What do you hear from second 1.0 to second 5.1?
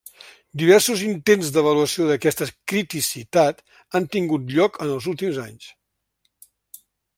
intents d'avaluació d'aquesta criticitat han tingut lloc en els